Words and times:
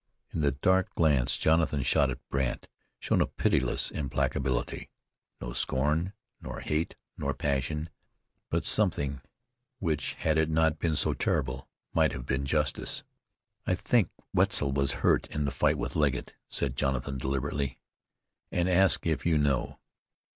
In 0.31 0.39
the 0.41 0.49
dark 0.49 0.95
glance 0.95 1.37
Jonathan 1.37 1.83
shot 1.83 2.09
at 2.09 2.27
Brandt 2.31 2.67
shone 2.97 3.21
a 3.21 3.27
pitiless 3.27 3.91
implacability; 3.91 4.89
no 5.39 5.53
scorn, 5.53 6.13
nor 6.41 6.61
hate, 6.61 6.95
nor 7.19 7.35
passion, 7.35 7.87
but 8.49 8.65
something 8.65 9.21
which, 9.77 10.13
had 10.15 10.39
it 10.39 10.49
not 10.49 10.79
been 10.79 10.95
so 10.95 11.13
terrible, 11.13 11.69
might 11.93 12.13
have 12.13 12.25
been 12.25 12.47
justice. 12.47 13.03
"I 13.67 13.75
think 13.75 14.09
Wetzel 14.33 14.71
was 14.71 14.91
hurt 15.05 15.27
in 15.27 15.45
the 15.45 15.51
fight 15.51 15.77
with 15.77 15.95
Legget," 15.95 16.35
said 16.49 16.75
Jonathan 16.75 17.19
deliberately, 17.19 17.79
"an' 18.51 18.67
ask 18.67 19.05
if 19.05 19.23
you 19.27 19.37
know?" 19.37 19.77